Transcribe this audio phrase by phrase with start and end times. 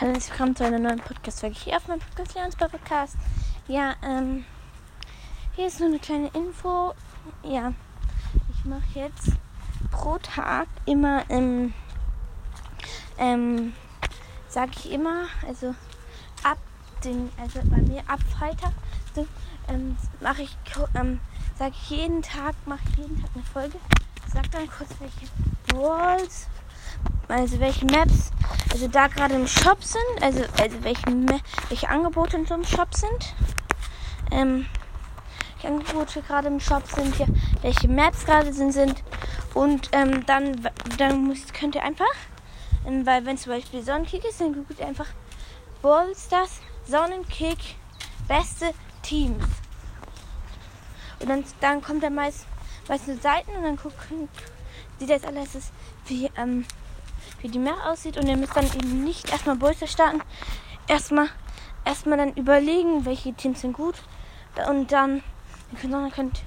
[0.00, 3.16] Hallo und willkommen zu einer neuen Podcast-Folge hier auf meinem Podcast Leons Podcast.
[3.68, 4.46] Ja, ähm,
[5.54, 6.94] hier ist nur eine kleine Info.
[7.42, 7.74] Ja,
[8.48, 9.32] ich mache jetzt
[9.90, 11.74] pro Tag immer, ähm,
[13.18, 13.74] ähm,
[14.48, 15.74] sage ich immer, also
[16.44, 16.56] ab
[17.04, 18.72] den, also bei mir ab Freitag,
[19.14, 19.26] so,
[19.68, 20.56] ähm, mache ich,
[20.94, 21.20] ähm,
[21.58, 23.78] sage ich jeden Tag, mache ich jeden Tag eine Folge.
[24.32, 26.46] Sag dann kurz, welche Walls,
[27.28, 28.30] also welche Maps
[28.70, 31.04] also da gerade im Shop sind, also, also welche,
[31.68, 33.34] welche Angebote in so einem Shop sind.
[34.30, 34.66] Ähm,
[35.54, 37.26] welche Angebote gerade im Shop sind, ja,
[37.62, 39.02] welche Maps gerade sind, sind.
[39.54, 40.60] Und ähm, dann,
[40.98, 42.04] dann muss, könnt ihr einfach,
[42.86, 45.08] ähm, weil wenn zum Beispiel Sonnenkick ist, dann googelt ihr einfach
[45.82, 47.58] Ballstars Sonnenkick
[48.28, 49.44] beste Teams.
[51.18, 52.46] Und dann, dann kommt da meist,
[52.88, 54.28] meist nur Seiten und dann gucken,
[54.98, 55.72] sieht das alles
[56.06, 56.64] wie, ähm,
[57.40, 58.16] wie die Map aussieht.
[58.16, 60.22] Und ihr müsst dann eben nicht erstmal Bolster starten.
[60.86, 61.28] Erstmal,
[61.84, 63.96] erstmal dann überlegen, welche Teams sind gut.
[64.68, 65.22] Und dann,
[65.82, 66.38] dann könnt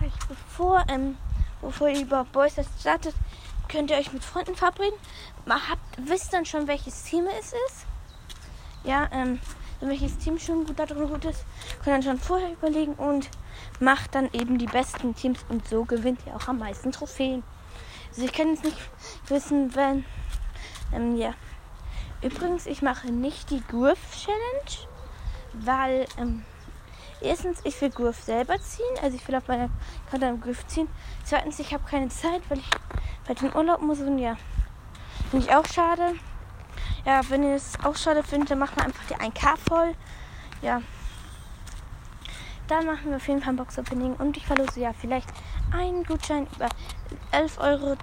[0.00, 1.16] ihr bevor, ähm,
[1.60, 3.14] bevor ihr über Bolster startet,
[3.68, 4.98] könnt ihr euch mit Freunden verabreden.
[5.44, 7.86] Man habt, wisst dann schon, welches Team es ist.
[8.84, 9.40] Ja, ähm,
[9.80, 11.44] welches Team schon gut darin gut ist,
[11.82, 13.28] könnt ihr dann schon vorher überlegen und
[13.80, 17.42] macht dann eben die besten Teams und so gewinnt ihr auch am meisten Trophäen.
[18.08, 18.78] Also ich kann jetzt nicht
[19.28, 20.04] wissen, wenn
[20.92, 21.34] ähm, ja.
[22.22, 24.88] Übrigens, ich mache nicht die Griff Challenge,
[25.52, 26.44] weil ähm,
[27.20, 29.68] erstens, ich will Griff selber ziehen, also ich will auf meiner
[30.10, 30.88] Karte einen Griff ziehen.
[31.24, 32.70] Zweitens, ich habe keine Zeit, weil ich
[33.26, 34.36] bei den Urlaub muss und ja,
[35.30, 36.14] finde ich auch schade.
[37.04, 39.94] Ja, wenn ihr es auch schade findet, dann macht man einfach die 1K voll.
[40.62, 40.80] Ja.
[42.68, 45.28] Dann machen wir auf jeden Fall ein Box-Opening und ich verlose ja vielleicht
[45.72, 46.68] einen Gutschein über
[47.32, 47.96] 11,99 Euro.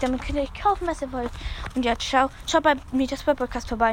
[0.00, 1.30] Damit könnt ihr euch kaufen, was ihr wollt.
[1.74, 2.30] Und ja, ciao.
[2.46, 3.90] Schaut bei Mieters Podcast vorbei.